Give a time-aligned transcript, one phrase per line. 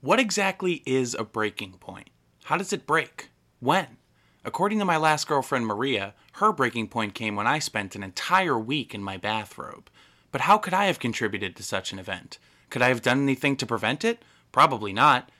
[0.00, 2.10] What exactly is a breaking point?
[2.44, 3.30] How does it break?
[3.58, 3.96] When?
[4.44, 8.56] According to my last girlfriend Maria, her breaking point came when I spent an entire
[8.56, 9.90] week in my bathrobe.
[10.30, 12.38] But how could I have contributed to such an event?
[12.70, 14.22] Could I have done anything to prevent it?
[14.52, 15.30] Probably not.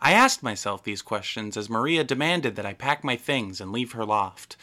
[0.00, 3.92] I asked myself these questions as Maria demanded that I pack my things and leave
[3.92, 4.56] her loft.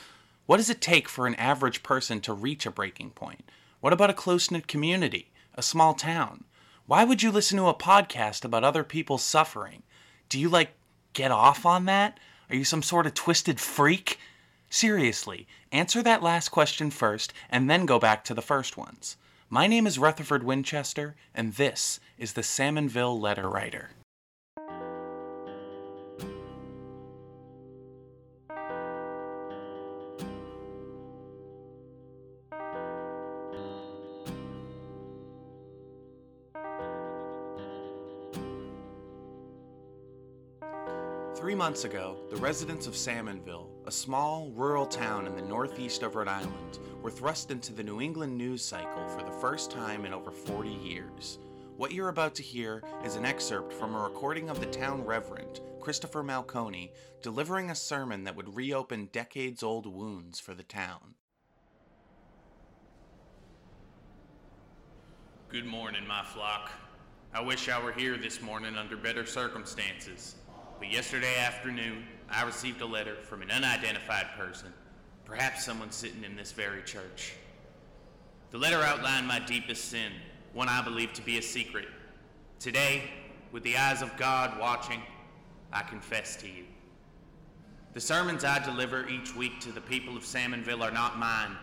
[0.47, 3.49] What does it take for an average person to reach a breaking point?
[3.79, 5.31] What about a close knit community?
[5.53, 6.43] A small town?
[6.87, 9.81] Why would you listen to a podcast about other people's suffering?
[10.29, 10.75] Do you like
[11.13, 12.19] get off on that?
[12.47, 14.19] Are you some sort of twisted freak?
[14.69, 19.17] Seriously, answer that last question first and then go back to the first ones.
[19.49, 23.89] My name is Rutherford Winchester, and this is the Salmonville Letter Writer.
[41.55, 46.15] Three months ago, the residents of Salmonville, a small, rural town in the northeast of
[46.15, 50.13] Rhode Island, were thrust into the New England news cycle for the first time in
[50.13, 51.39] over 40 years.
[51.77, 55.61] What you're about to hear is an excerpt from a recording of the town reverend,
[55.79, 61.15] Christopher Malconi, delivering a sermon that would reopen decades old wounds for the town.
[65.47, 66.69] Good morning, my flock.
[67.33, 70.35] I wish I were here this morning under better circumstances.
[70.79, 74.73] But yesterday afternoon, I received a letter from an unidentified person,
[75.23, 77.33] perhaps someone sitting in this very church.
[78.51, 80.11] The letter outlined my deepest sin,
[80.53, 81.87] one I believe to be a secret.
[82.59, 83.03] Today,
[83.51, 85.01] with the eyes of God watching,
[85.71, 86.65] I confess to you.
[87.93, 91.55] The sermons I deliver each week to the people of Salmonville are not mine.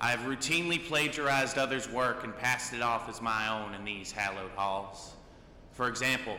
[0.00, 4.10] I have routinely plagiarized others' work and passed it off as my own in these
[4.10, 5.14] hallowed halls.
[5.72, 6.36] For example,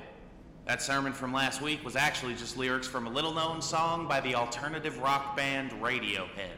[0.66, 4.22] that sermon from last week was actually just lyrics from a little known song by
[4.22, 6.58] the alternative rock band Radiohead.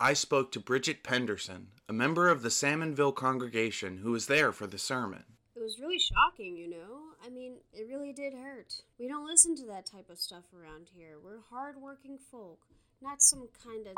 [0.00, 4.66] I spoke to Bridget Penderson, a member of the Salmonville congregation who was there for
[4.66, 5.24] the sermon.
[5.56, 6.98] It was really shocking, you know?
[7.24, 8.82] I mean, it really did hurt.
[8.98, 11.16] We don't listen to that type of stuff around here.
[11.22, 12.58] We're hardworking folk,
[13.00, 13.94] not some kind of.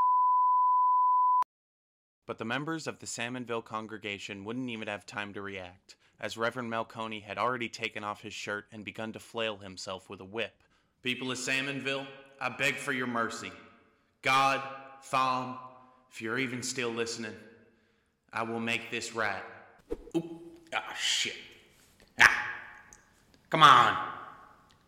[2.26, 6.70] But the members of the Salmonville congregation wouldn't even have time to react, as Reverend
[6.70, 10.62] Malconi had already taken off his shirt and begun to flail himself with a whip.
[11.02, 12.06] People of Salmonville,
[12.40, 13.52] I beg for your mercy.
[14.22, 14.60] God,
[15.04, 15.56] Thom,
[16.10, 17.34] if you're even still listening,
[18.32, 19.42] I will make this right.
[20.16, 20.42] Oop,
[20.74, 21.36] ah, shit.
[22.20, 22.48] Ah,
[23.50, 23.96] come on.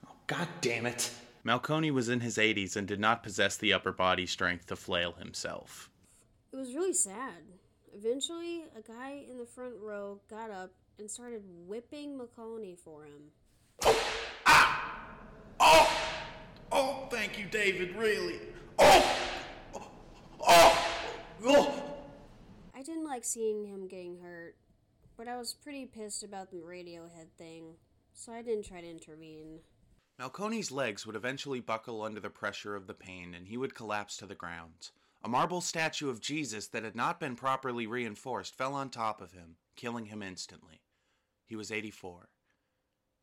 [0.09, 1.13] Oh, God damn it.
[1.47, 5.13] Malconi was in his 80s and did not possess the upper body strength to flail
[5.13, 5.89] himself.
[6.53, 7.43] It was really sad.
[7.95, 13.33] Eventually, a guy in the front row got up and started whipping Malconi for him.
[14.47, 15.11] Ah!
[15.61, 15.91] Oh!
[16.73, 18.41] Oh, thank you, David, really.
[18.79, 19.17] Oh!
[19.75, 19.91] Oh!
[20.41, 21.05] Oh!
[21.45, 21.85] oh.
[22.75, 24.57] I didn't like seeing him getting hurt,
[25.17, 27.75] but I was pretty pissed about the Radiohead thing,
[28.15, 29.61] so I didn't try to intervene.
[30.19, 34.17] Malconi's legs would eventually buckle under the pressure of the pain and he would collapse
[34.17, 34.91] to the ground.
[35.23, 39.33] A marble statue of Jesus that had not been properly reinforced fell on top of
[39.33, 40.81] him, killing him instantly.
[41.45, 42.29] He was 84.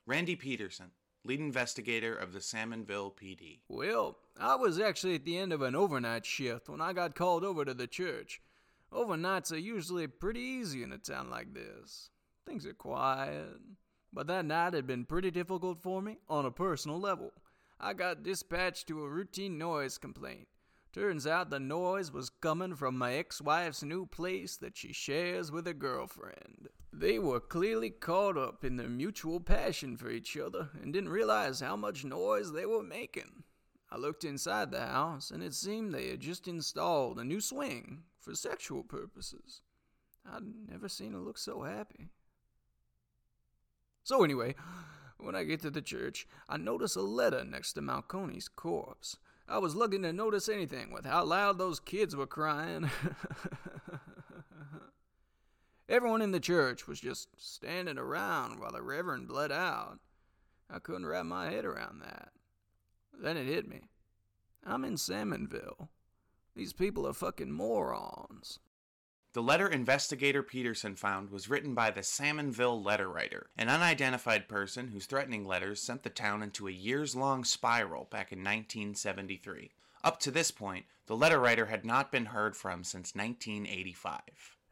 [0.05, 0.91] Randy Peterson,
[1.23, 3.59] lead investigator of the Salmonville PD.
[3.69, 7.43] Well, I was actually at the end of an overnight shift when I got called
[7.43, 8.41] over to the church.
[8.91, 12.09] Overnights are usually pretty easy in a town like this.
[12.45, 13.59] Things are quiet.
[14.13, 17.33] But that night had been pretty difficult for me on a personal level.
[17.79, 20.47] I got dispatched to a routine noise complaint.
[20.95, 25.51] Turns out the noise was coming from my ex wife's new place that she shares
[25.51, 26.69] with a girlfriend.
[26.93, 31.59] They were clearly caught up in their mutual passion for each other and didn't realize
[31.59, 33.43] how much noise they were making.
[33.91, 38.03] I looked inside the house and it seemed they had just installed a new swing
[38.17, 39.63] for sexual purposes.
[40.25, 42.07] I'd never seen her look so happy.
[44.05, 44.55] So, anyway,
[45.17, 49.17] when I get to the church, I notice a letter next to Malconi's corpse.
[49.47, 52.89] I was lucky to notice anything with how loud those kids were crying.
[55.89, 59.99] Everyone in the church was just standing around while the Reverend bled out.
[60.69, 62.29] I couldn't wrap my head around that.
[63.13, 63.81] Then it hit me.
[64.65, 65.89] I'm in Salmonville.
[66.55, 68.59] These people are fucking morons.
[69.35, 74.87] The letter investigator Peterson found was written by the Salmonville letter writer, an unidentified person
[74.87, 79.71] whose threatening letters sent the town into a years long spiral back in 1973.
[80.05, 84.21] Up to this point, the letter writer had not been heard from since 1985.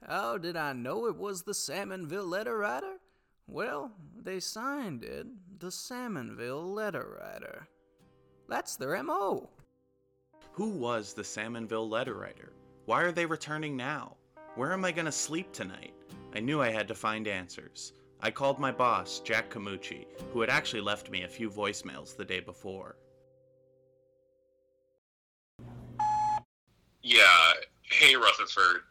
[0.07, 2.99] How did I know it was the Salmonville letter writer?
[3.47, 5.27] Well, they signed it
[5.59, 7.67] the Salmonville Letter Writer.
[8.47, 9.49] That's their MO.
[10.53, 12.53] Who was the Salmonville letter writer?
[12.85, 14.15] Why are they returning now?
[14.55, 15.95] Where am I going to sleep tonight?
[16.35, 17.93] I knew I had to find answers.
[18.21, 22.23] I called my boss, Jack Camucci, who had actually left me a few voicemails the
[22.23, 22.95] day before.
[27.01, 27.53] Yeah.
[27.81, 28.81] Hey, Rutherford.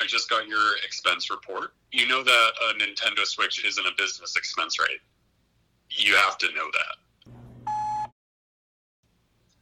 [0.00, 1.74] I just got your expense report.
[1.92, 4.98] You know that a Nintendo Switch isn't a business expense, right?
[5.90, 6.96] You have to know that.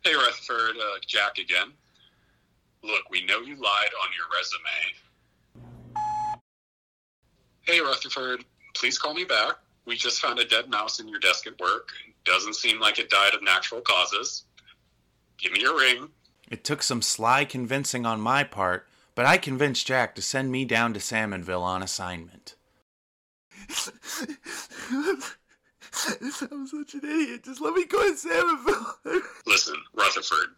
[0.03, 0.77] Hey, Rutherford.
[0.79, 1.73] Uh, Jack again.
[2.83, 4.97] Look, we know you lied on your resume.
[7.63, 8.45] Hey, Rutherford.
[8.75, 9.57] Please call me back.
[9.85, 11.91] We just found a dead mouse in your desk at work.
[12.25, 14.45] Doesn't seem like it died of natural causes.
[15.39, 16.09] Give me a ring.
[16.51, 20.65] It took some sly convincing on my part, but I convinced Jack to send me
[20.65, 22.57] down to Salmonville on assignment.
[26.51, 27.45] I'm such an idiot.
[27.45, 29.23] Just let me go to Salmonville.
[29.47, 30.49] Listen, Rutherford,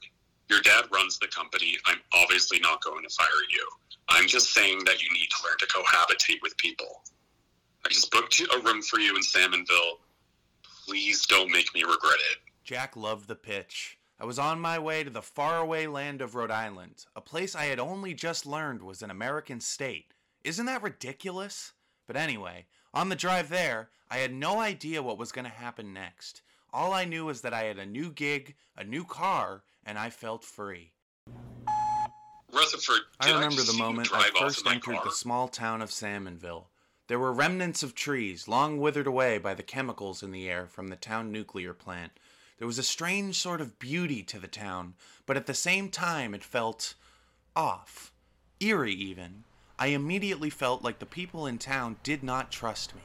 [0.52, 1.78] your dad runs the company.
[1.86, 3.66] I'm obviously not going to fire you.
[4.10, 7.02] I'm just saying that you need to learn to cohabitate with people.
[7.86, 9.98] I just booked a room for you in Salmonville.
[10.86, 12.38] Please don't make me regret it.
[12.64, 13.98] Jack loved the pitch.
[14.20, 17.64] I was on my way to the faraway land of Rhode Island, a place I
[17.64, 20.12] had only just learned was an American state.
[20.44, 21.72] Isn't that ridiculous?
[22.06, 25.94] But anyway, on the drive there, I had no idea what was going to happen
[25.94, 26.42] next.
[26.74, 30.10] All I knew was that I had a new gig, a new car, and I
[30.10, 30.92] felt free.
[32.52, 35.04] Rutherford, I remember just the moment I first entered car?
[35.04, 36.66] the small town of Salmonville.
[37.08, 40.88] There were remnants of trees, long withered away by the chemicals in the air from
[40.88, 42.12] the town nuclear plant.
[42.58, 44.94] There was a strange sort of beauty to the town,
[45.26, 46.94] but at the same time it felt
[47.56, 48.12] off,
[48.60, 49.44] eerie even.
[49.78, 53.02] I immediately felt like the people in town did not trust me.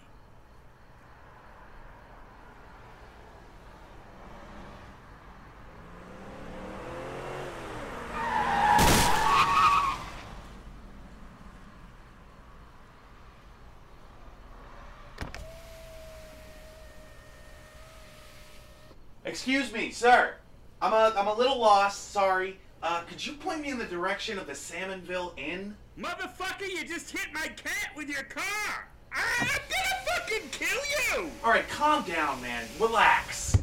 [19.37, 20.33] Excuse me, sir.
[20.81, 22.57] I'm a, I'm a little lost, sorry.
[22.81, 25.75] Uh, could you point me in the direction of the Salmonville Inn?
[25.95, 28.89] Motherfucker, you just hit my cat with your car!
[29.13, 30.79] I'm gonna fucking kill
[31.19, 31.29] you!
[31.43, 32.65] Alright, calm down, man.
[32.79, 33.61] Relax.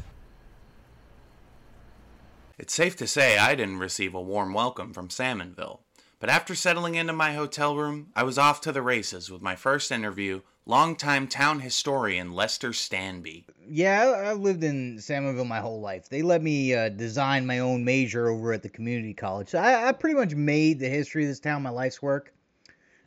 [2.57, 5.81] It's safe to say I didn't receive a warm welcome from Salmonville.
[6.25, 9.57] But after settling into my hotel room, I was off to the races with my
[9.57, 13.45] first interview, longtime town historian Lester Stanby.
[13.69, 16.09] Yeah, I've lived in Salmonville my whole life.
[16.09, 19.49] They let me uh, design my own major over at the community college.
[19.49, 22.33] So I, I pretty much made the history of this town my life's work.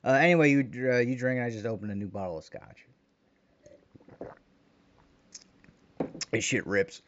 [0.04, 2.86] Uh, anyway, you uh, you drink, and I just opened a new bottle of scotch.
[6.30, 7.02] This shit rips.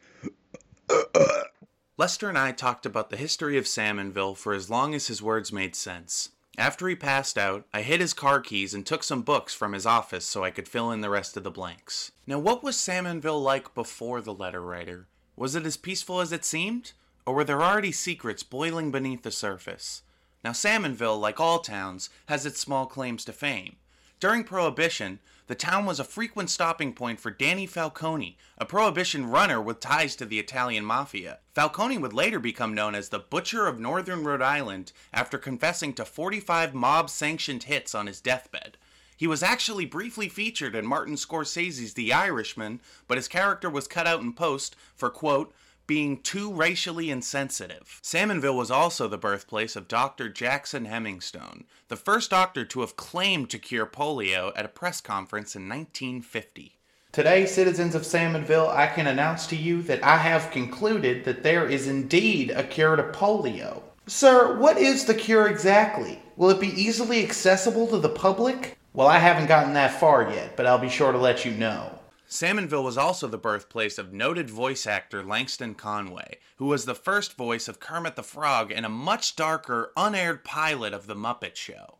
[2.00, 5.52] Lester and I talked about the history of Salmonville for as long as his words
[5.52, 6.30] made sense.
[6.56, 9.84] After he passed out, I hid his car keys and took some books from his
[9.84, 12.10] office so I could fill in the rest of the blanks.
[12.26, 15.08] Now, what was Salmonville like before the letter writer?
[15.36, 16.92] Was it as peaceful as it seemed?
[17.26, 20.00] Or were there already secrets boiling beneath the surface?
[20.42, 23.76] Now, Salmonville, like all towns, has its small claims to fame.
[24.20, 25.18] During Prohibition,
[25.50, 30.14] the town was a frequent stopping point for Danny Falcone, a Prohibition runner with ties
[30.14, 31.40] to the Italian mafia.
[31.56, 36.04] Falcone would later become known as the Butcher of Northern Rhode Island after confessing to
[36.04, 38.76] 45 mob sanctioned hits on his deathbed.
[39.16, 44.06] He was actually briefly featured in Martin Scorsese's The Irishman, but his character was cut
[44.06, 45.52] out in post for, quote,
[45.90, 47.98] being too racially insensitive.
[48.00, 50.28] Salmonville was also the birthplace of Dr.
[50.28, 55.56] Jackson Hemmingstone, the first doctor to have claimed to cure polio at a press conference
[55.56, 56.76] in 1950.
[57.10, 61.68] Today, citizens of Salmonville, I can announce to you that I have concluded that there
[61.68, 63.82] is indeed a cure to polio.
[64.06, 66.22] Sir, what is the cure exactly?
[66.36, 68.78] Will it be easily accessible to the public?
[68.94, 71.98] Well, I haven't gotten that far yet, but I'll be sure to let you know.
[72.30, 77.36] Salmonville was also the birthplace of noted voice actor Langston Conway, who was the first
[77.36, 81.96] voice of Kermit the Frog in a much darker, unaired pilot of The Muppet Show.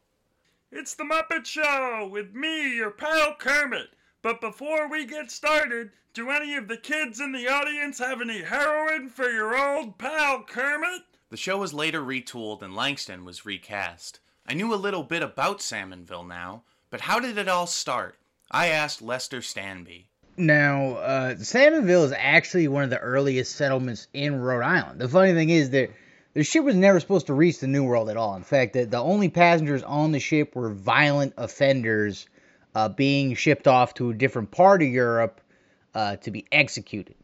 [0.70, 3.88] It's the Muppet Show with me, your pal Kermit.
[4.22, 8.42] But before we get started, do any of the kids in the audience have any
[8.42, 11.02] heroin for your old pal Kermit?
[11.30, 14.20] The show was later retooled and Langston was recast.
[14.46, 18.16] I knew a little bit about Salmonville now, but how did it all start?
[18.48, 20.09] I asked Lester Stanby.
[20.40, 24.98] Now, uh, Salmonville is actually one of the earliest settlements in Rhode Island.
[24.98, 25.90] The funny thing is that
[26.32, 28.36] the ship was never supposed to reach the New World at all.
[28.36, 32.26] In fact, the, the only passengers on the ship were violent offenders
[32.74, 35.42] uh, being shipped off to a different part of Europe
[35.94, 37.16] uh, to be executed.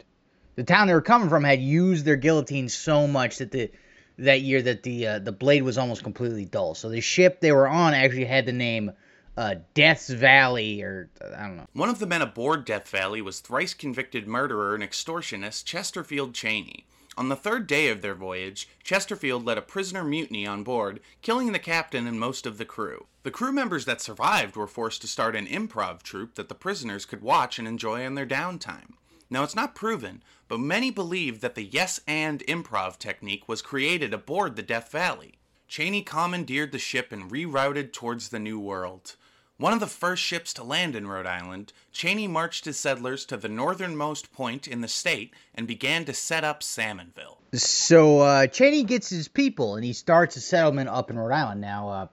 [0.56, 3.70] The town they were coming from had used their guillotine so much that the
[4.18, 6.74] that year that the uh, the blade was almost completely dull.
[6.74, 8.92] So the ship they were on actually had the name
[9.36, 11.66] uh, Death's Valley, or I don't know.
[11.72, 16.86] One of the men aboard Death Valley was thrice convicted murderer and extortionist Chesterfield Cheney.
[17.18, 21.52] On the third day of their voyage, Chesterfield led a prisoner mutiny on board, killing
[21.52, 23.06] the captain and most of the crew.
[23.22, 27.06] The crew members that survived were forced to start an improv troupe that the prisoners
[27.06, 28.92] could watch and enjoy in their downtime.
[29.30, 34.12] Now, it's not proven, but many believe that the yes and improv technique was created
[34.14, 35.34] aboard the Death Valley.
[35.68, 39.16] Cheney commandeered the ship and rerouted towards the New World.
[39.58, 43.38] One of the first ships to land in Rhode Island, Cheney marched his settlers to
[43.38, 47.38] the northernmost point in the state and began to set up Salmonville.
[47.54, 51.62] So uh, Cheney gets his people and he starts a settlement up in Rhode Island.
[51.62, 52.06] Now, uh,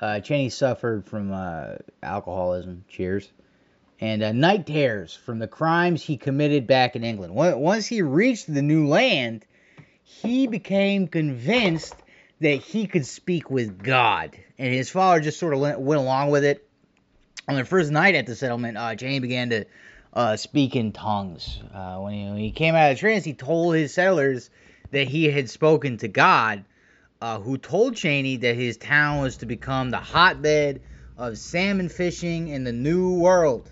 [0.00, 2.84] uh, Cheney suffered from uh, alcoholism.
[2.88, 3.32] Cheers.
[4.00, 7.34] And uh, night terrors from the crimes he committed back in England.
[7.34, 9.44] Once he reached the new land,
[10.04, 11.96] he became convinced
[12.42, 16.30] that he could speak with God, and his father just sort of went, went along
[16.30, 16.68] with it.
[17.48, 19.64] On the first night at the settlement, uh, Cheney began to
[20.12, 21.60] uh, speak in tongues.
[21.72, 24.50] Uh, when, he, when, he, came out of trance, he told his settlers
[24.90, 26.64] that he had spoken to God,
[27.20, 30.82] uh, who told Cheney that his town was to become the hotbed
[31.16, 33.70] of salmon fishing in the New World.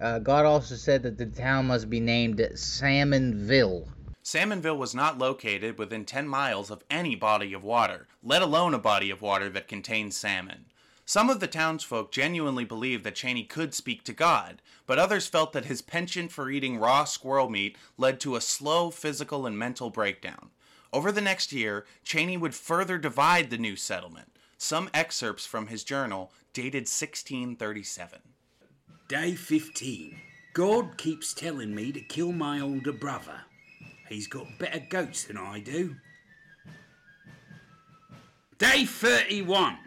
[0.00, 3.88] Uh, God also said that the town must be named Salmonville.
[4.28, 8.78] Salmonville was not located within 10 miles of any body of water, let alone a
[8.78, 10.66] body of water that contained salmon.
[11.06, 15.54] Some of the townsfolk genuinely believed that Cheney could speak to God, but others felt
[15.54, 19.88] that his penchant for eating raw squirrel meat led to a slow physical and mental
[19.88, 20.50] breakdown.
[20.92, 24.36] Over the next year, Cheney would further divide the new settlement.
[24.58, 28.18] Some excerpts from his journal dated 1637.
[29.08, 30.20] Day 15.
[30.52, 33.46] God keeps telling me to kill my older brother.
[34.08, 35.96] He's got better goats than I do.
[38.58, 39.78] Day 31.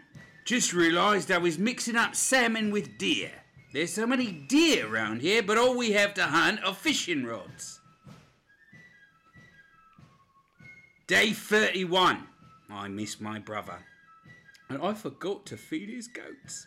[0.44, 3.30] Just realised I was mixing up salmon with deer.
[3.72, 7.80] There's so many deer around here, but all we have to hunt are fishing rods.
[11.06, 12.26] Day 31.
[12.70, 13.78] I miss my brother.
[14.68, 16.66] And I forgot to feed his goats.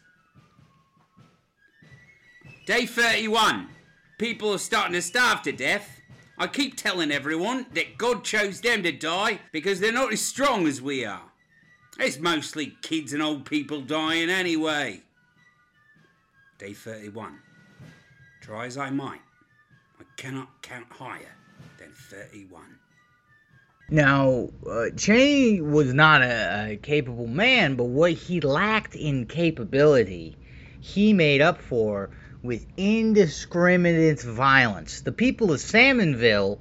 [2.66, 3.70] Day 31.
[4.18, 6.02] People are starting to starve to death.
[6.38, 10.68] I keep telling everyone that God chose them to die because they're not as strong
[10.68, 11.32] as we are.
[11.98, 15.02] It's mostly kids and old people dying anyway.
[16.58, 17.40] Day 31.
[18.42, 19.22] Try as I might,
[20.00, 21.36] I cannot count higher
[21.80, 22.80] than 31.
[23.90, 30.36] Now, uh, Cheney was not a, a capable man, but what he lacked in capability,
[30.82, 32.10] he made up for
[32.46, 35.02] with indiscriminate violence.
[35.02, 36.60] The people of Salmonville,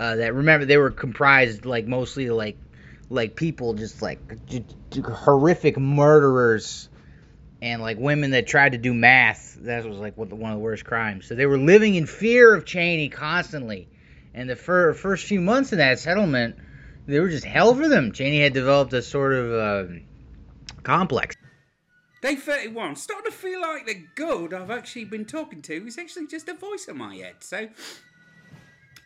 [0.00, 2.56] uh, that remember they were comprised like mostly like
[3.10, 4.20] like people just like
[5.04, 6.88] horrific murderers
[7.60, 9.56] and like women that tried to do math.
[9.60, 11.26] That was like one of the worst crimes.
[11.26, 13.88] So they were living in fear of Cheney constantly.
[14.34, 16.56] And the fir- first few months of that settlement,
[17.06, 18.12] they were just hell for them.
[18.12, 19.92] Cheney had developed a sort of uh,
[20.82, 21.34] complex.
[22.20, 22.96] Day 31.
[22.96, 26.54] Starting to feel like the God I've actually been talking to is actually just a
[26.54, 27.36] voice in my head.
[27.40, 27.68] So,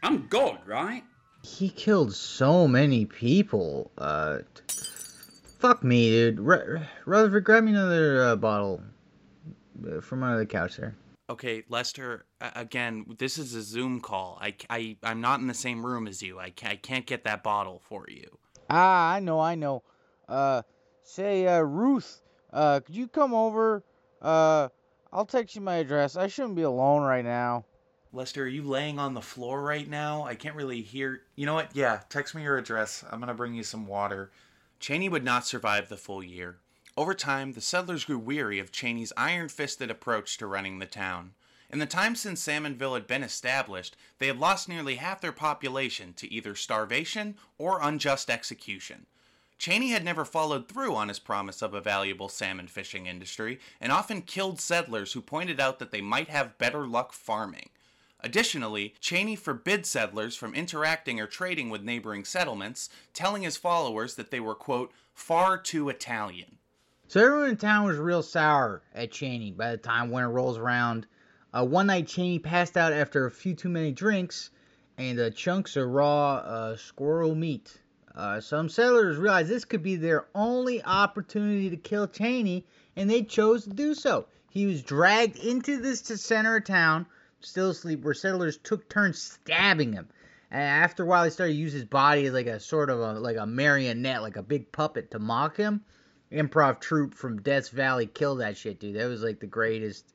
[0.03, 1.05] I'm God, right?
[1.43, 3.91] He killed so many people.
[3.99, 4.39] Uh,
[5.59, 6.41] fuck me, dude.
[6.41, 8.81] R- Rutherford, grab me another uh, bottle
[9.87, 10.95] uh, from under the couch there.
[11.29, 14.39] Okay, Lester, again, this is a Zoom call.
[14.41, 16.39] I, I, I'm not in the same room as you.
[16.41, 18.39] I, I can't get that bottle for you.
[18.71, 19.83] Ah, I know, I know.
[20.29, 20.63] Uh,
[21.05, 22.22] say, uh, Ruth,
[22.53, 23.83] uh, could you come over?
[24.21, 24.69] Uh,
[25.13, 26.17] I'll text you my address.
[26.17, 27.65] I shouldn't be alone right now.
[28.15, 30.25] Lester, are you laying on the floor right now?
[30.25, 31.23] I can't really hear.
[31.35, 31.75] You know what?
[31.75, 33.05] Yeah, text me your address.
[33.11, 34.31] I'm gonna bring you some water.
[34.81, 36.59] Cheney would not survive the full year.
[36.95, 41.33] Over time, the settlers grew weary of Cheney's iron fisted approach to running the town.
[41.71, 46.13] In the time since Salmonville had been established, they had lost nearly half their population
[46.15, 49.07] to either starvation or unjust execution.
[49.63, 53.93] Cheney had never followed through on his promise of a valuable salmon fishing industry and
[53.93, 57.69] often killed settlers who pointed out that they might have better luck farming.
[58.19, 64.33] Additionally, Cheney forbid settlers from interacting or trading with neighboring settlements, telling his followers that
[64.33, 66.59] they were, quote, far too Italian.
[67.07, 71.07] So everyone in town was real sour at Cheney by the time winter rolls around.
[71.55, 74.51] Uh, one night, Cheney passed out after a few too many drinks
[74.99, 77.79] and uh, chunks of raw uh, squirrel meat.
[78.15, 83.23] Uh, some settlers realized this could be their only opportunity to kill Cheney, and they
[83.23, 84.27] chose to do so.
[84.51, 87.07] He was dragged into this center of town,
[87.41, 90.09] still asleep, where settlers took turns stabbing him.
[90.51, 93.01] And after a while, they started to use his body as like a sort of
[93.01, 95.83] a like a marionette, like a big puppet to mock him.
[96.31, 98.97] Improv troupe from Death Valley killed that shit, dude.
[98.97, 100.13] That was like the greatest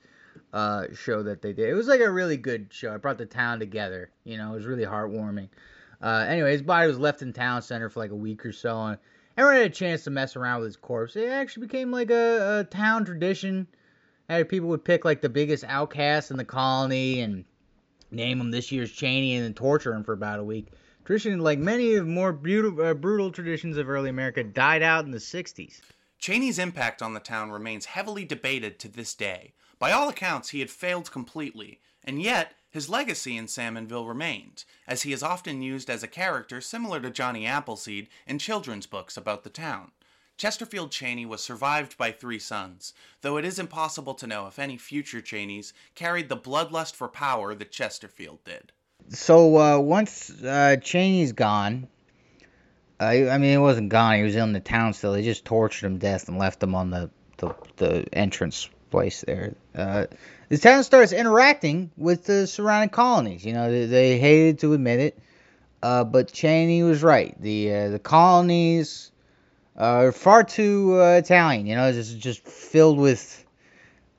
[0.54, 1.70] uh, show that they did.
[1.70, 2.94] It was like a really good show.
[2.94, 4.12] It brought the town together.
[4.24, 5.50] You know, it was really heartwarming.
[6.02, 8.80] Uh, anyway, his body was left in town center for like a week or so,
[8.84, 8.98] and
[9.38, 11.16] everyone had a chance to mess around with his corpse.
[11.16, 13.68] It actually became like a, a town tradition.
[14.30, 17.46] And people would pick like the biggest outcasts in the colony and
[18.12, 20.68] name him this year's Cheney and then torture him for about a week.
[21.06, 25.12] Tradition, like many of more brutal, uh, brutal traditions of early America, died out in
[25.12, 25.80] the 60s.
[26.20, 29.54] Cheney's impact on the town remains heavily debated to this day.
[29.80, 35.02] By all accounts, he had failed completely, and yet his legacy in Salmonville remained, as
[35.02, 39.44] he is often used as a character similar to Johnny Appleseed in children's books about
[39.44, 39.92] the town.
[40.38, 44.78] Chesterfield Cheney was survived by three sons, though it is impossible to know if any
[44.78, 48.72] future Cheneys carried the bloodlust for power that Chesterfield did.
[49.10, 51.88] So uh, once uh, Cheney's gone,
[53.00, 54.18] uh, I mean, he wasn't gone.
[54.18, 55.14] He was in the town still.
[55.14, 59.22] They just tortured him to death and left him on the, the, the entrance place
[59.22, 59.56] there.
[59.76, 60.06] Uh,
[60.50, 63.46] the town starts interacting with the surrounding colonies.
[63.46, 65.20] You know, they, they hated to admit it,
[65.84, 67.36] uh, but Cheney was right.
[67.42, 69.12] The uh, the colonies
[69.76, 71.66] are far too uh, Italian.
[71.66, 73.46] You know, just just filled with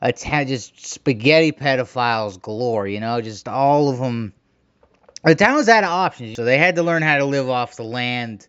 [0.03, 2.87] just spaghetti pedophiles galore.
[2.87, 4.33] You know, just all of them.
[5.25, 7.75] The town was out of options, so they had to learn how to live off
[7.75, 8.47] the land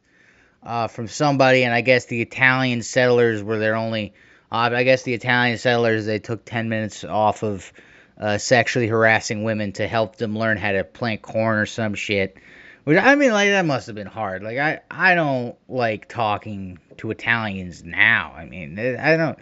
[0.61, 1.63] uh, from somebody.
[1.63, 4.13] And I guess the Italian settlers were their only.
[4.51, 7.72] Uh, I guess the Italian settlers they took ten minutes off of
[8.20, 12.38] uh, sexually harassing women to help them learn how to plant corn or some shit.
[12.84, 14.41] Which I mean, like that must have been hard.
[14.41, 18.34] Like I, I don't like talking to Italians now.
[18.36, 19.38] I mean, I don't,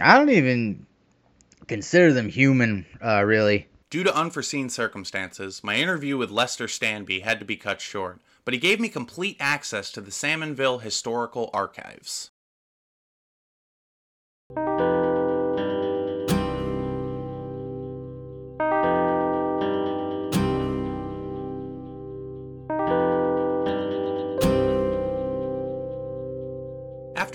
[0.00, 0.86] I don't even
[1.68, 3.68] consider them human, uh, really.
[3.90, 8.54] Due to unforeseen circumstances, my interview with Lester Stanby had to be cut short, but
[8.54, 12.30] he gave me complete access to the Salmonville Historical Archives.
[14.50, 14.58] After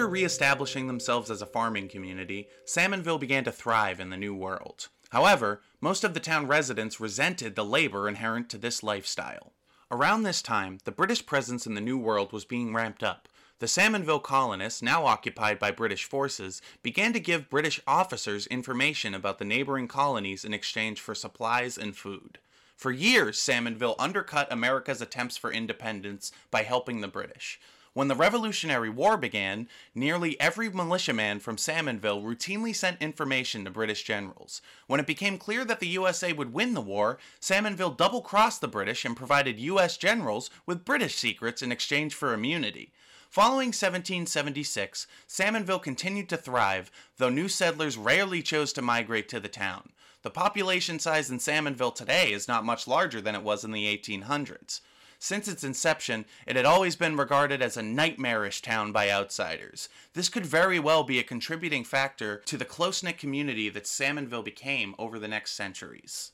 [0.08, 4.90] re-establishing themselves as a farming community, Salmonville began to thrive in the New World.
[5.12, 9.54] However, most of the town residents resented the labor inherent to this lifestyle.
[9.90, 13.30] Around this time, the British presence in the New World was being ramped up.
[13.60, 19.40] The Salmonville colonists, now occupied by British forces, began to give British officers information about
[19.40, 22.40] the neighboring colonies in exchange for supplies and food.
[22.76, 27.58] For years, Salmonville undercut America's attempts for independence by helping the British.
[27.94, 34.04] When the Revolutionary War began, nearly every militiaman from Salmonville routinely sent information to British
[34.04, 34.62] generals.
[34.88, 38.68] When it became clear that the USA would win the war, Salmonville double crossed the
[38.68, 42.92] British and provided US generals with British secrets in exchange for immunity.
[43.30, 49.50] Following 1776, Salmonville continued to thrive, though new settlers rarely chose to migrate to the
[49.50, 49.92] town.
[50.22, 53.86] The population size in Salmonville today is not much larger than it was in the
[53.86, 54.82] 1800s.
[55.20, 59.90] Since its inception, it had always been regarded as a nightmarish town by outsiders.
[60.14, 64.44] This could very well be a contributing factor to the close knit community that Salmonville
[64.44, 66.32] became over the next centuries.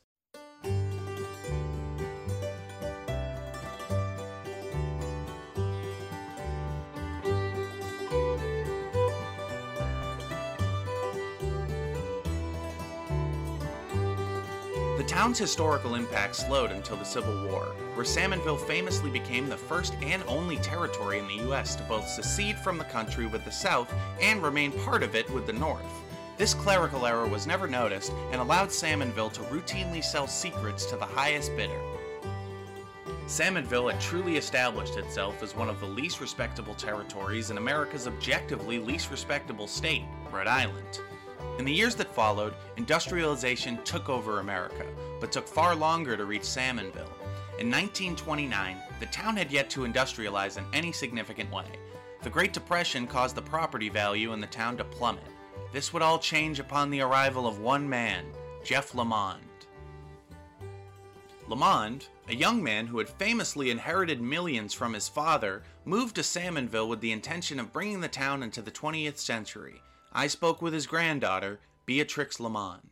[15.02, 19.96] The town's historical impact slowed until the Civil War, where Salmonville famously became the first
[20.04, 21.76] and only territory in the U.S.
[21.78, 25.48] to both secede from the country with the South and remain part of it with
[25.48, 25.92] the North.
[26.38, 31.06] This clerical error was never noticed and allowed Salmonville to routinely sell secrets to the
[31.08, 31.82] highest bidder.
[33.26, 38.78] Salmonville had truly established itself as one of the least respectable territories in America's objectively
[38.78, 41.02] least respectable state, Rhode Island.
[41.58, 44.86] In the years that followed, industrialization took over America,
[45.20, 47.12] but took far longer to reach Salmonville.
[47.60, 51.66] In 1929, the town had yet to industrialize in any significant way.
[52.24, 55.24] The Great Depression caused the property value in the town to plummet.
[55.72, 58.26] This would all change upon the arrival of one man,
[58.64, 59.42] Jeff Lamond.
[61.48, 66.88] Lamond, a young man who had famously inherited millions from his father, moved to Salmonville
[66.88, 69.82] with the intention of bringing the town into the 20th century.
[70.12, 72.90] I spoke with his granddaughter, Beatrix Lamond.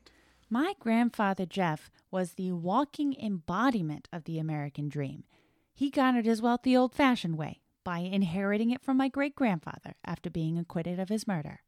[0.50, 5.26] My grandfather Jeff was the walking embodiment of the American dream.
[5.74, 9.96] He garnered his wealth the old fashioned way, by inheriting it from my great grandfather
[10.04, 11.62] after being acquitted of his murder.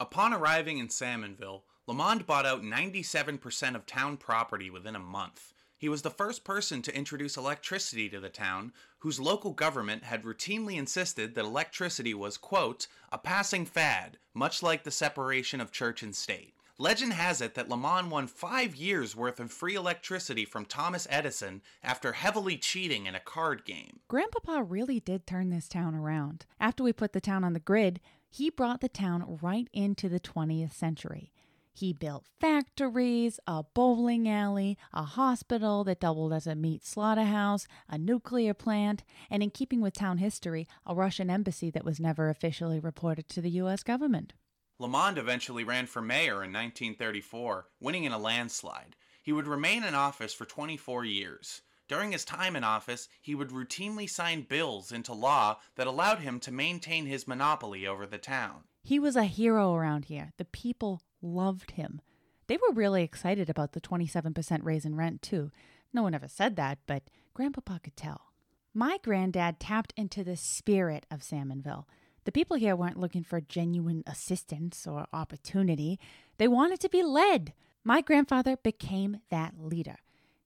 [0.00, 5.52] Upon arriving in Salmonville, Lamond bought out 97% of town property within a month.
[5.84, 10.22] He was the first person to introduce electricity to the town, whose local government had
[10.22, 16.02] routinely insisted that electricity was, quote, a passing fad, much like the separation of church
[16.02, 16.54] and state.
[16.78, 21.60] Legend has it that Lamond won five years worth of free electricity from Thomas Edison
[21.82, 24.00] after heavily cheating in a card game.
[24.08, 26.46] Grandpapa really did turn this town around.
[26.58, 30.18] After we put the town on the grid, he brought the town right into the
[30.18, 31.33] 20th century.
[31.76, 37.98] He built factories, a bowling alley, a hospital that doubled as a meat slaughterhouse, a
[37.98, 42.78] nuclear plant, and in keeping with town history, a Russian embassy that was never officially
[42.78, 43.82] reported to the U.S.
[43.82, 44.34] government.
[44.78, 48.94] Lamond eventually ran for mayor in 1934, winning in a landslide.
[49.20, 51.62] He would remain in office for 24 years.
[51.88, 56.38] During his time in office, he would routinely sign bills into law that allowed him
[56.40, 58.62] to maintain his monopoly over the town.
[58.86, 60.32] He was a hero around here.
[60.36, 62.02] The people loved him.
[62.48, 65.50] They were really excited about the 27% raise in rent, too.
[65.94, 68.26] No one ever said that, but Grandpapa could tell.
[68.74, 71.86] My granddad tapped into the spirit of Salmonville.
[72.24, 75.98] The people here weren't looking for genuine assistance or opportunity,
[76.36, 77.54] they wanted to be led.
[77.84, 79.96] My grandfather became that leader.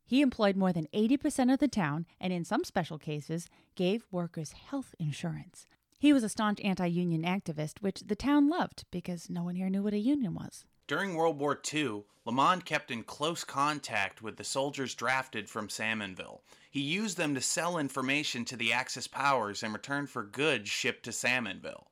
[0.06, 4.52] He employed more than 80% of the town and, in some special cases, gave workers
[4.52, 5.66] health insurance.
[5.98, 9.68] He was a staunch anti union activist, which the town loved because no one here
[9.68, 10.64] knew what a union was.
[10.86, 16.40] During World War II, Lamond kept in close contact with the soldiers drafted from Salmonville.
[16.70, 21.04] He used them to sell information to the Axis powers in return for goods shipped
[21.04, 21.88] to Salmonville.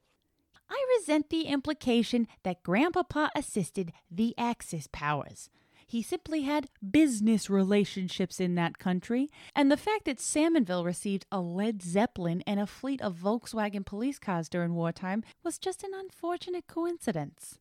[0.71, 5.51] I resent the implication that Grandpapa assisted the Axis powers.
[5.89, 11.41] He simply had business relationships in that country, and the fact that Salmonville received a
[11.41, 16.67] Led Zeppelin and a fleet of Volkswagen police cars during wartime was just an unfortunate
[16.67, 17.61] coincidence.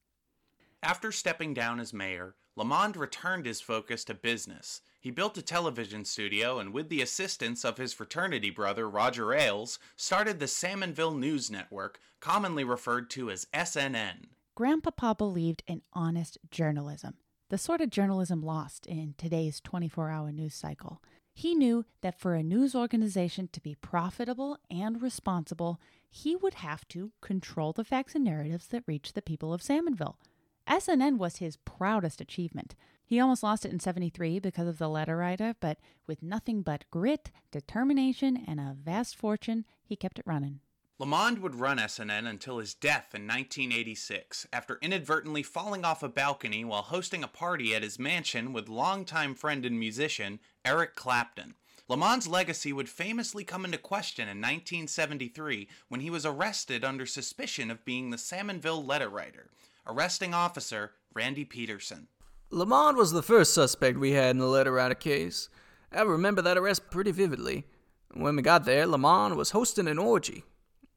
[0.82, 4.82] After stepping down as mayor, Lamond returned his focus to business.
[5.00, 9.78] He built a television studio and, with the assistance of his fraternity brother Roger Ailes,
[9.98, 14.30] started the Salmonville News Network, commonly referred to as SNN.
[14.56, 17.18] Grandpapa believed in honest journalism
[17.50, 21.02] the sort of journalism lost in today's 24 hour news cycle.
[21.34, 25.80] He knew that for a news organization to be profitable and responsible,
[26.10, 30.16] he would have to control the facts and narratives that reach the people of Salmonville.
[30.68, 32.74] SNN was his proudest achievement.
[33.06, 35.78] He almost lost it in 73 because of the letter writer, but
[36.08, 40.62] with nothing but grit, determination, and a vast fortune, he kept it running.
[40.98, 46.64] Lamond would run SNN until his death in 1986, after inadvertently falling off a balcony
[46.64, 51.56] while hosting a party at his mansion with longtime friend and musician Eric Clapton.
[51.90, 57.70] Lamond's legacy would famously come into question in 1973 when he was arrested under suspicion
[57.70, 59.50] of being the Salmonville letter writer.
[59.86, 62.08] Arresting officer Randy Peterson.
[62.52, 65.50] Lamond was the first suspect we had in the letter writer case.
[65.92, 67.66] I remember that arrest pretty vividly.
[68.14, 70.46] When we got there, Lamond was hosting an orgy.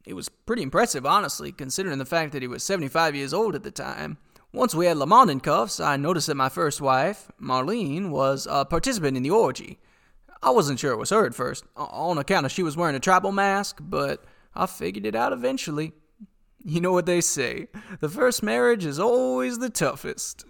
[0.05, 3.63] It was pretty impressive, honestly, considering the fact that he was 75 years old at
[3.63, 4.19] the time.
[4.53, 8.65] Once we had Lamond in cuffs, I noticed that my first wife, Marlene, was a
[8.65, 9.79] participant in the orgy.
[10.43, 13.01] I wasn't sure it was her at first, on account of she was wearing a
[13.01, 15.93] tribal mask, but I figured it out eventually.
[16.65, 17.69] You know what they say
[18.01, 20.45] the first marriage is always the toughest.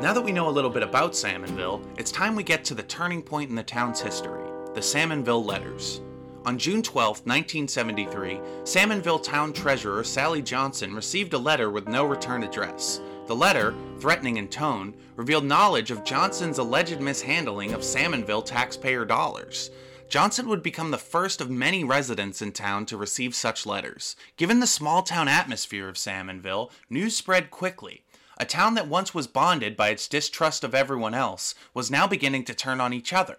[0.00, 2.84] Now that we know a little bit about Salmonville, it's time we get to the
[2.84, 6.02] turning point in the town's history the Salmonville Letters.
[6.46, 12.44] On June 12, 1973, Salmonville Town Treasurer Sally Johnson received a letter with no return
[12.44, 13.00] address.
[13.26, 19.72] The letter, threatening in tone, revealed knowledge of Johnson's alleged mishandling of Salmonville taxpayer dollars.
[20.08, 24.14] Johnson would become the first of many residents in town to receive such letters.
[24.36, 28.04] Given the small town atmosphere of Salmonville, news spread quickly.
[28.40, 32.44] A town that once was bonded by its distrust of everyone else was now beginning
[32.44, 33.38] to turn on each other.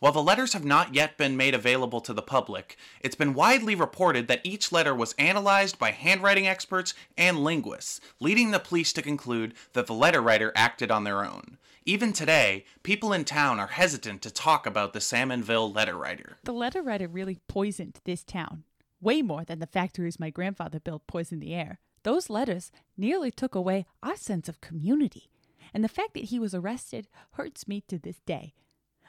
[0.00, 3.76] While the letters have not yet been made available to the public, it's been widely
[3.76, 9.00] reported that each letter was analyzed by handwriting experts and linguists, leading the police to
[9.00, 11.56] conclude that the letter writer acted on their own.
[11.84, 16.38] Even today, people in town are hesitant to talk about the Salmonville letter writer.
[16.42, 18.64] The letter writer really poisoned this town,
[19.00, 21.78] way more than the factories my grandfather built poisoned the air.
[22.02, 25.30] Those letters nearly took away our sense of community,
[25.72, 28.54] and the fact that he was arrested hurts me to this day.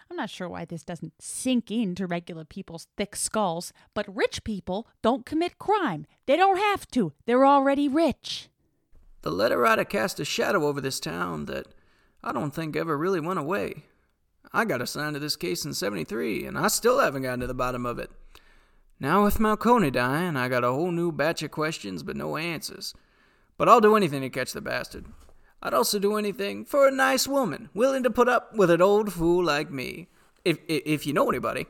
[0.10, 4.88] I'm not sure why this doesn't sink into regular people's thick skulls, but rich people
[5.02, 6.06] don't commit crime.
[6.28, 8.50] They don't have to, they're already rich.
[9.24, 11.68] The letter writer cast a shadow over this town that
[12.24, 13.86] I don't think ever really went away.
[14.52, 17.54] I got assigned to this case in 73, and I still haven't gotten to the
[17.54, 18.12] bottom of it.
[19.04, 22.94] Now, with Malcone dying, I got a whole new batch of questions but no answers.
[23.58, 25.08] But I'll do anything to catch the bastard.
[25.62, 29.12] I'd also do anything for a nice woman, willing to put up with an old
[29.12, 30.08] fool like me.
[30.46, 31.66] If, if, if you know anybody.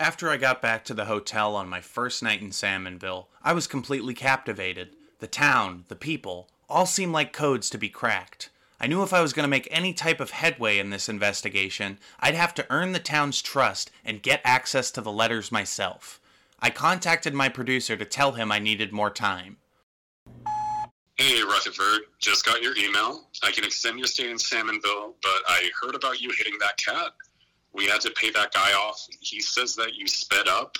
[0.00, 3.66] After I got back to the hotel on my first night in Salmonville, I was
[3.66, 4.96] completely captivated.
[5.18, 8.48] The town, the people, all seemed like codes to be cracked.
[8.80, 11.98] I knew if I was going to make any type of headway in this investigation,
[12.18, 16.18] I'd have to earn the town's trust and get access to the letters myself.
[16.60, 19.58] I contacted my producer to tell him I needed more time.
[21.16, 23.28] Hey, Rutherford, just got your email.
[23.42, 27.12] I can extend your stay in Salmonville, but I heard about you hitting that cat.
[27.72, 29.06] We had to pay that guy off.
[29.20, 30.76] He says that you sped up.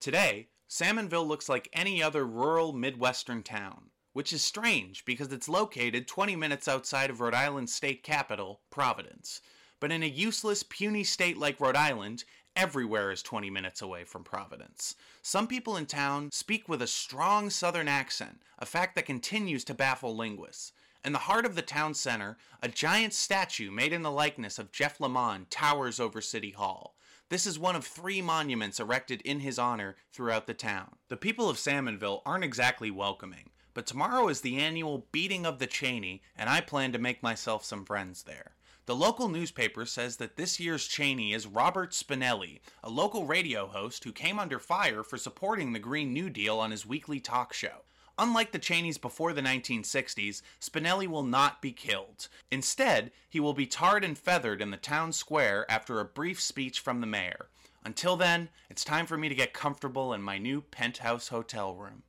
[0.00, 6.08] Today, Salmonville looks like any other rural Midwestern town, which is strange because it's located
[6.08, 9.42] 20 minutes outside of Rhode Island's state capital, Providence.
[9.80, 12.24] But in a useless, puny state like Rhode Island,
[12.56, 14.94] everywhere is 20 minutes away from Providence.
[15.22, 19.74] Some people in town speak with a strong southern accent, a fact that continues to
[19.74, 20.72] baffle linguists.
[21.04, 24.70] In the heart of the town center, a giant statue made in the likeness of
[24.70, 26.94] Jeff Lamond towers over City Hall.
[27.28, 30.96] This is one of three monuments erected in his honor throughout the town.
[31.08, 35.66] The people of Salmonville aren't exactly welcoming, but tomorrow is the annual Beating of the
[35.66, 38.52] Cheney, and I plan to make myself some friends there.
[38.84, 44.02] The local newspaper says that this year's Cheney is Robert Spinelli, a local radio host
[44.02, 47.84] who came under fire for supporting the Green New Deal on his weekly talk show.
[48.18, 52.26] Unlike the Cheneys before the 1960s, Spinelli will not be killed.
[52.50, 56.80] Instead, he will be tarred and feathered in the town square after a brief speech
[56.80, 57.50] from the mayor.
[57.84, 62.02] Until then, it's time for me to get comfortable in my new penthouse hotel room.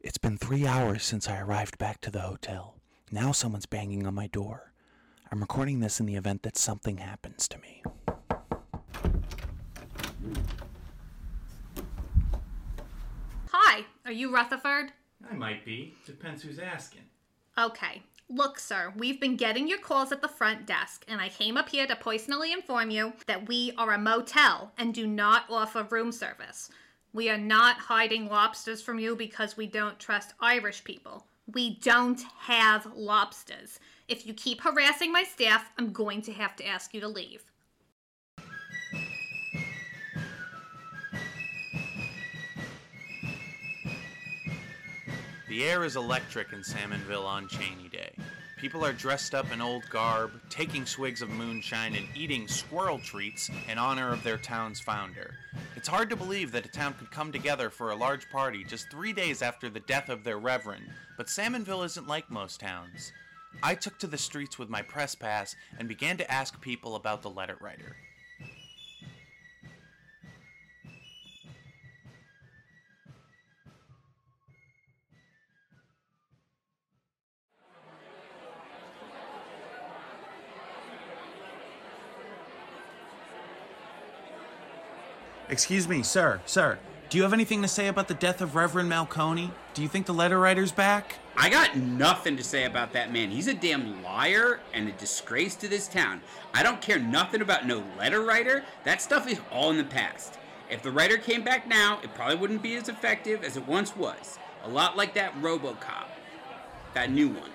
[0.00, 2.76] It's been three hours since I arrived back to the hotel.
[3.10, 4.72] Now someone's banging on my door.
[5.32, 7.82] I'm recording this in the event that something happens to me.
[13.50, 14.92] Hi, are you Rutherford?
[15.28, 15.96] I might be.
[16.06, 17.02] Depends who's asking.
[17.58, 18.02] Okay.
[18.30, 21.70] Look, sir, we've been getting your calls at the front desk, and I came up
[21.70, 26.12] here to personally inform you that we are a motel and do not offer room
[26.12, 26.70] service.
[27.14, 31.26] We are not hiding lobsters from you because we don't trust Irish people.
[31.54, 33.80] We don't have lobsters.
[34.08, 37.42] If you keep harassing my staff, I'm going to have to ask you to leave.
[45.48, 48.12] The air is electric in Salmonville on Cheney Day.
[48.58, 53.50] People are dressed up in old garb, taking swigs of moonshine and eating squirrel treats
[53.70, 55.36] in honor of their town's founder.
[55.76, 58.90] It's hard to believe that a town could come together for a large party just
[58.90, 63.12] three days after the death of their reverend, but Salmonville isn't like most towns.
[63.62, 67.22] I took to the streets with my press pass and began to ask people about
[67.22, 67.94] the letter writer.
[85.50, 86.78] Excuse me, sir, sir.
[87.08, 89.50] Do you have anything to say about the death of Reverend Malcone?
[89.72, 91.14] Do you think the letter writer's back?
[91.38, 93.30] I got nothing to say about that man.
[93.30, 96.20] He's a damn liar and a disgrace to this town.
[96.52, 98.62] I don't care nothing about no letter writer.
[98.84, 100.38] That stuff is all in the past.
[100.68, 103.96] If the writer came back now, it probably wouldn't be as effective as it once
[103.96, 104.38] was.
[104.64, 106.08] A lot like that Robocop.
[106.92, 107.50] That new one.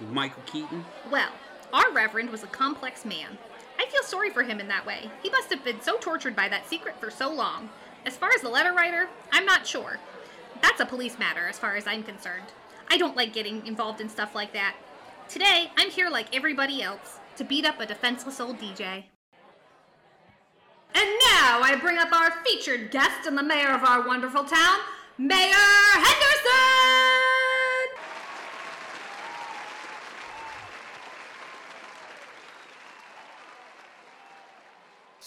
[0.00, 0.84] With Michael Keaton.
[1.10, 1.30] Well,
[1.72, 3.38] our Reverend was a complex man.
[3.90, 5.10] Feel sorry for him in that way.
[5.22, 7.70] He must have been so tortured by that secret for so long.
[8.04, 9.98] As far as the letter writer, I'm not sure.
[10.60, 12.46] That's a police matter as far as I'm concerned.
[12.90, 14.76] I don't like getting involved in stuff like that.
[15.28, 19.04] Today, I'm here like everybody else to beat up a defenseless old DJ.
[20.94, 24.80] And now I bring up our featured guest and the mayor of our wonderful town,
[25.18, 25.54] Mayor
[25.92, 26.67] Henderson!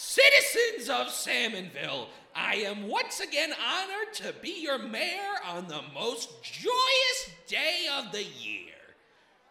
[0.03, 6.41] Citizens of Salmonville, I am once again honored to be your mayor on the most
[6.41, 8.73] joyous day of the year.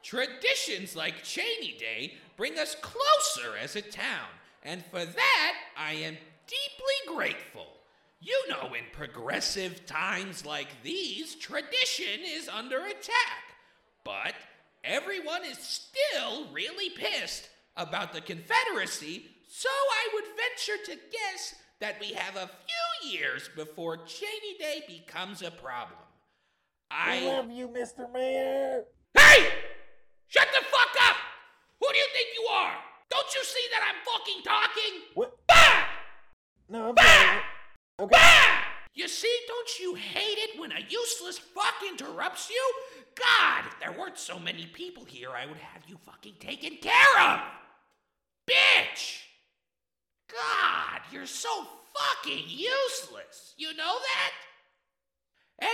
[0.02, 4.26] Traditions like Cheney Day bring us closer as a town,
[4.64, 6.16] and for that I am
[6.48, 7.68] deeply grateful.
[8.20, 13.54] You know, in progressive times like these, tradition is under attack.
[14.02, 14.34] But
[14.82, 21.96] everyone is still really pissed about the Confederacy, so I would venture to guess that
[22.00, 25.98] we have a few years before Cheney Day becomes a problem.
[26.88, 28.10] I love you, Mr.
[28.12, 28.84] Mayor.
[29.12, 29.48] Hey!
[30.28, 31.16] Shut the fuck up!
[31.80, 32.74] Who do you think you are?
[33.10, 35.00] Don't you see that I'm fucking talking?
[35.14, 35.36] What?
[35.48, 35.84] Bah!
[36.68, 37.40] No, I'm sorry.
[37.98, 38.16] Okay.
[38.16, 38.62] Bah!
[38.94, 42.72] You see, don't you hate it when a useless fuck interrupts you?
[43.16, 47.20] God, if there weren't so many people here, I would have you fucking taken care
[47.20, 47.40] of!
[48.48, 49.29] Bitch!
[50.32, 51.48] God, you're so
[51.94, 53.54] fucking useless.
[53.56, 54.32] You know that?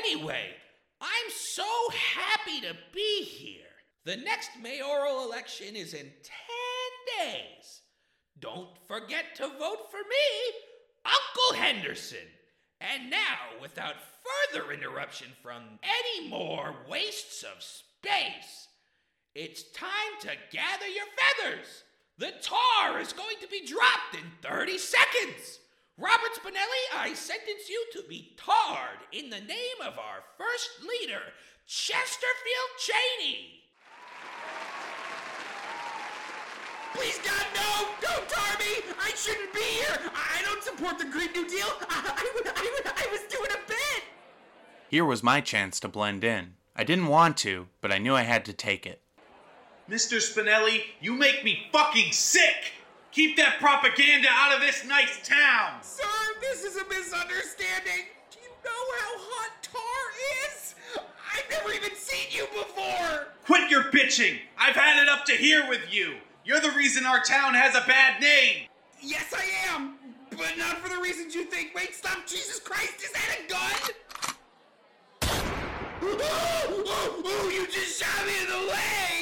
[0.02, 0.50] Anyway,
[1.00, 1.64] I'm so
[2.14, 3.62] happy to be here.
[4.04, 6.12] The next mayoral election is in 10
[7.18, 7.80] days.
[8.38, 10.56] Don't forget to vote for me,
[11.04, 12.18] Uncle Henderson.
[12.80, 13.94] And now, without
[14.52, 18.68] further interruption from any more wastes of space,
[19.34, 19.90] it's time
[20.20, 21.84] to gather your feathers.
[22.18, 25.58] The tar is going to be dropped in 30 seconds.
[25.98, 31.20] Robert Spinelli, I sentence you to be tarred in the name of our first leader,
[31.66, 33.60] Chesterfield Cheney.
[36.94, 37.88] Please, God, no!
[38.00, 38.94] Don't tar me!
[38.98, 40.10] I shouldn't be here!
[40.14, 41.68] I don't support the Green New Deal!
[41.90, 44.04] I, I, I, I was doing a bit!
[44.88, 46.54] Here was my chance to blend in.
[46.74, 49.02] I didn't want to, but I knew I had to take it.
[49.90, 50.18] Mr.
[50.18, 52.72] Spinelli, you make me fucking sick!
[53.12, 55.80] Keep that propaganda out of this nice town!
[55.80, 56.02] Sir,
[56.40, 58.06] this is a misunderstanding!
[58.32, 60.74] Do you know how hot tar is?
[61.32, 63.28] I've never even seen you before!
[63.44, 64.38] Quit your bitching!
[64.58, 66.16] I've had it up to here with you!
[66.44, 68.66] You're the reason our town has a bad name!
[69.00, 69.94] Yes, I am!
[70.30, 71.76] But not for the reasons you think.
[71.76, 72.26] Wait, stop!
[72.26, 73.94] Jesus Christ, is that a gun?
[76.02, 76.02] Oh,
[76.88, 79.15] oh, oh, you just shot me in the leg!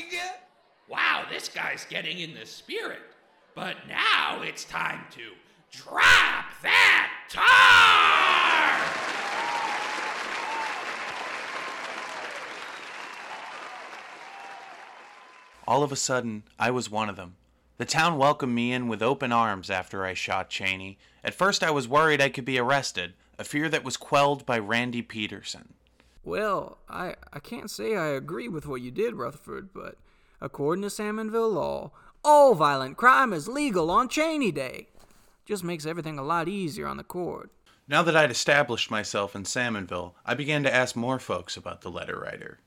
[0.89, 3.01] Wow, this guy's getting in the spirit.
[3.55, 5.33] But now it's time to
[5.71, 8.45] drop that tar!
[15.67, 17.37] All of a sudden, I was one of them.
[17.79, 20.99] The town welcomed me in with open arms after I shot Cheney.
[21.25, 24.59] At first, I was worried I could be arrested, a fear that was quelled by
[24.59, 25.75] Randy Peterson.
[26.23, 29.97] Well, I, I can't say I agree with what you did, Rutherford, but
[30.41, 31.93] according to Salmonville law,
[32.25, 34.89] all violent crime is legal on Cheney Day.
[35.45, 37.51] Just makes everything a lot easier on the court.
[37.87, 41.91] Now that I'd established myself in Salmonville, I began to ask more folks about the
[41.91, 42.61] letter writer.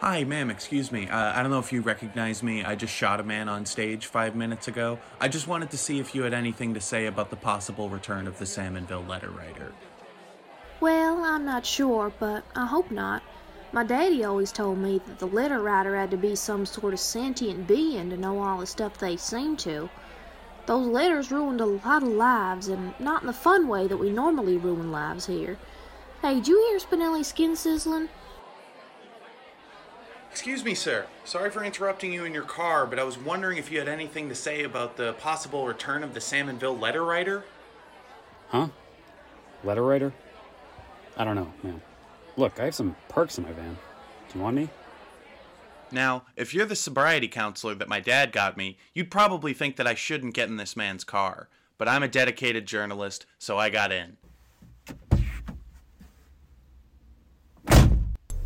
[0.00, 1.08] Hi, ma'am, excuse me.
[1.08, 2.64] Uh, I don't know if you recognize me.
[2.64, 4.98] I just shot a man on stage five minutes ago.
[5.20, 8.26] I just wanted to see if you had anything to say about the possible return
[8.26, 9.74] of the Salmonville letter writer.
[10.80, 13.22] Well, I'm not sure, but I hope not.
[13.70, 17.00] My daddy always told me that the letter writer had to be some sort of
[17.00, 19.90] sentient being to know all the stuff they seem to.
[20.66, 24.10] Those letters ruined a lot of lives, and not in the fun way that we
[24.10, 25.58] normally ruin lives here.
[26.22, 28.08] Hey, did you hear Spinelli's skin sizzling?
[30.30, 31.06] Excuse me, sir.
[31.24, 34.28] Sorry for interrupting you in your car, but I was wondering if you had anything
[34.28, 37.44] to say about the possible return of the Salmonville letter writer?
[38.48, 38.68] Huh?
[39.62, 40.12] Letter writer?
[41.20, 41.82] I don't know, man.
[42.38, 43.76] Look, I have some perks in my van.
[44.32, 44.70] Do you want me?
[45.92, 49.86] Now, if you're the sobriety counselor that my dad got me, you'd probably think that
[49.86, 51.50] I shouldn't get in this man's car.
[51.76, 54.16] But I'm a dedicated journalist, so I got in.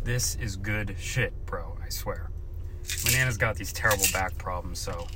[0.03, 2.29] This is good shit, bro, I swear.
[3.05, 5.07] My Nana's got these terrible back problems, so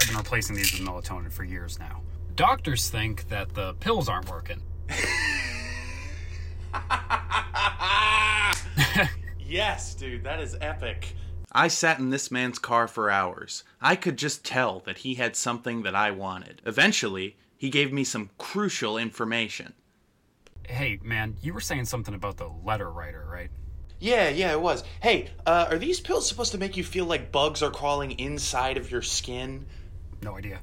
[0.00, 2.00] I've been replacing these with melatonin for years now.
[2.36, 4.62] Doctors think that the pills aren't working.
[9.38, 11.14] yes, dude, that is epic.
[11.52, 13.64] I sat in this man's car for hours.
[13.80, 16.62] I could just tell that he had something that I wanted.
[16.64, 19.74] Eventually, he gave me some crucial information.
[20.66, 23.50] Hey, man, you were saying something about the letter writer, right?
[24.00, 24.82] Yeah, yeah, it was.
[25.02, 28.78] Hey, uh, are these pills supposed to make you feel like bugs are crawling inside
[28.78, 29.66] of your skin?
[30.22, 30.60] No idea.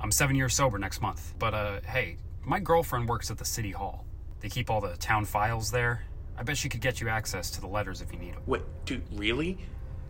[0.00, 1.34] I'm seven years sober next month.
[1.38, 4.04] But, uh, hey, my girlfriend works at the city hall.
[4.46, 6.02] They keep all the town files there.
[6.38, 8.42] I bet she could get you access to the letters if you need them.
[8.46, 9.58] Wait, dude, really?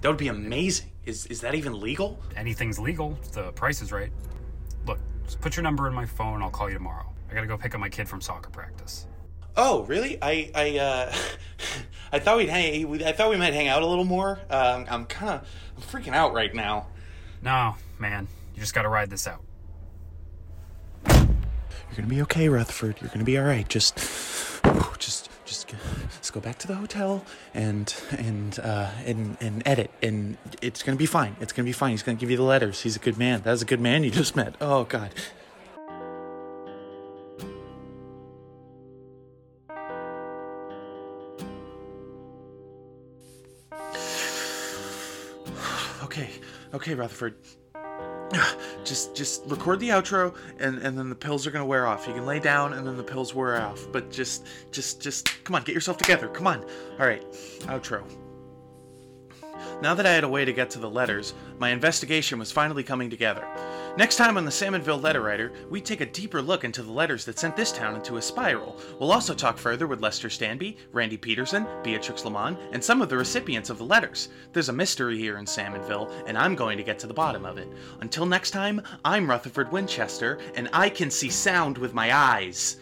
[0.03, 0.91] That would be amazing.
[1.07, 2.21] Is is that even legal?
[2.37, 3.19] Anything's legal.
[3.23, 4.13] if The price is right.
[4.87, 6.43] Look, just put your number in my phone.
[6.43, 7.11] I'll call you tomorrow.
[7.31, 9.07] I gotta go pick up my kid from soccer practice.
[9.57, 10.19] Oh, really?
[10.21, 11.15] I I uh,
[12.13, 13.03] I thought we'd hang.
[13.05, 14.39] I thought we might hang out a little more.
[14.51, 16.89] Um, I'm kind of I'm freaking out right now.
[17.41, 19.46] No, man, you just gotta ride this out.
[21.91, 22.97] You're gonna be okay, Rutherford.
[23.01, 23.67] You're gonna be all right.
[23.69, 23.97] Just,
[24.99, 25.69] just, just,
[26.19, 27.25] just go back to the hotel
[27.55, 31.37] and and uh, and and edit, and it's gonna be fine.
[31.41, 31.93] It's gonna be fine.
[31.93, 32.83] He's gonna give you the letters.
[32.83, 33.43] He's a good man.
[33.45, 34.55] That's a good man you just met.
[34.61, 35.11] Oh God.
[46.03, 46.31] Okay,
[46.73, 47.35] okay, Rutherford.
[48.85, 52.07] Just just record the outro and, and then the pills are gonna wear off.
[52.07, 53.85] You can lay down and then the pills wear off.
[53.91, 56.29] But just just just come on, get yourself together.
[56.29, 56.65] Come on.
[57.01, 57.25] Alright,
[57.63, 58.05] outro.
[59.83, 62.83] Now that I had a way to get to the letters, my investigation was finally
[62.85, 63.45] coming together.
[63.97, 67.25] Next time on the Salmonville Letter Writer, we take a deeper look into the letters
[67.25, 68.79] that sent this town into a spiral.
[69.01, 73.17] We'll also talk further with Lester Stanby, Randy Peterson, Beatrix Lamond, and some of the
[73.17, 74.29] recipients of the letters.
[74.53, 77.57] There's a mystery here in Salmonville, and I'm going to get to the bottom of
[77.57, 77.73] it.
[78.03, 82.77] Until next time, I'm Rutherford Winchester, and I can see sound with my eyes.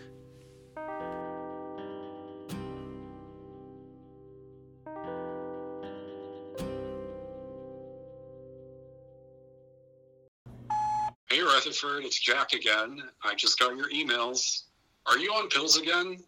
[11.55, 13.00] Rutherford, it's Jack again.
[13.22, 14.62] I just got your emails.
[15.07, 16.18] Are you on pills again?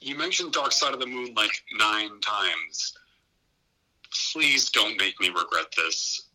[0.00, 2.96] You mentioned Dark Side of the Moon like nine times.
[4.32, 6.28] Please don't make me regret this.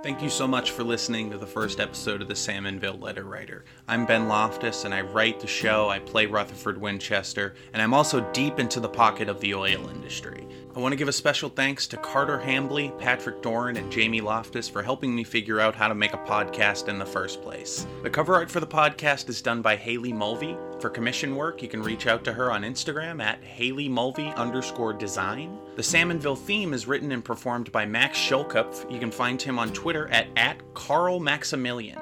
[0.00, 3.64] Thank you so much for listening to the first episode of the Salmonville Letter Writer.
[3.86, 8.28] I'm Ben Loftus, and I write the show, I play Rutherford Winchester, and I'm also
[8.32, 10.48] deep into the pocket of the oil industry.
[10.74, 14.68] I want to give a special thanks to Carter Hambley, Patrick Doran, and Jamie Loftus
[14.68, 17.86] for helping me figure out how to make a podcast in the first place.
[18.02, 20.56] The cover art for the podcast is done by Haley Mulvey.
[20.82, 24.92] For commission work, you can reach out to her on Instagram at Haley Mulvey underscore
[24.92, 25.56] design.
[25.76, 28.90] The Salmonville theme is written and performed by Max Schulkopf.
[28.90, 32.00] You can find him on Twitter at, at Carl Maximilian.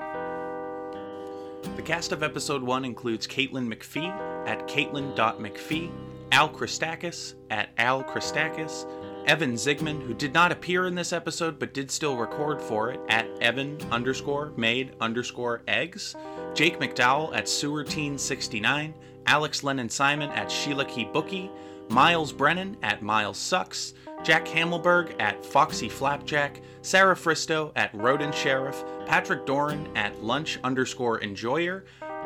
[1.77, 4.09] The cast of episode 1 includes Caitlin McPhee
[4.49, 5.91] at caitlin.mcphee,
[6.33, 8.87] Al Christakis at Al Christakis,
[9.31, 12.99] Evan Zigman, who did not appear in this episode but did still record for it,
[13.09, 16.17] at Evan underscore made underscore eggs,
[16.53, 18.93] Jake McDowell at Sewerteen69,
[19.27, 21.49] Alex Lennon Simon at Sheila Key Bookie,
[21.91, 28.83] Miles Brennan at Miles Sucks, Jack Hamelberg at Foxy Flapjack, Sarah Fristo at Rodent Sheriff,
[29.07, 31.85] Patrick Doran at Lunch underscore Enjoyer,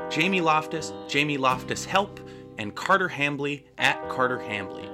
[0.08, 2.18] Jamie Loftus, Jamie Loftus Help,
[2.56, 4.93] and Carter Hambley at Carter Hambley.